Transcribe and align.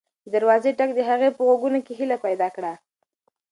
د 0.23 0.25
دروازې 0.35 0.71
د 0.71 0.75
ټک 0.77 0.89
غږ 0.91 0.97
د 0.97 0.99
هغې 1.09 1.29
په 1.33 1.41
غوږونو 1.47 1.79
کې 1.85 1.93
هیله 1.99 2.17
پیدا 2.25 2.47
کړه. 2.55 2.73